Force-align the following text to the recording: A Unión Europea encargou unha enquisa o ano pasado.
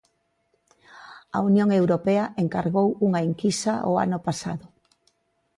A 1.37 1.39
Unión 1.49 1.69
Europea 1.81 2.25
encargou 2.43 2.87
unha 3.07 3.19
enquisa 3.27 3.73
o 3.91 3.93
ano 4.05 4.17
pasado. 4.27 4.65